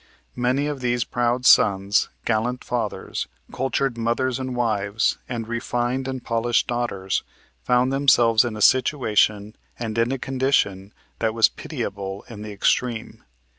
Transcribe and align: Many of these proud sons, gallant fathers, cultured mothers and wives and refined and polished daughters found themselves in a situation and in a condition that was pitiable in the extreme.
Many 0.35 0.65
of 0.65 0.79
these 0.79 1.03
proud 1.03 1.45
sons, 1.45 2.09
gallant 2.25 2.63
fathers, 2.63 3.27
cultured 3.53 3.99
mothers 3.99 4.39
and 4.39 4.55
wives 4.55 5.19
and 5.29 5.47
refined 5.47 6.07
and 6.07 6.23
polished 6.23 6.65
daughters 6.65 7.21
found 7.61 7.93
themselves 7.93 8.43
in 8.43 8.57
a 8.57 8.61
situation 8.63 9.55
and 9.77 9.95
in 9.99 10.11
a 10.11 10.17
condition 10.17 10.91
that 11.19 11.35
was 11.35 11.49
pitiable 11.49 12.25
in 12.29 12.41
the 12.41 12.51
extreme. 12.51 13.23